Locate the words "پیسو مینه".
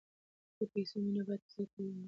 0.71-1.21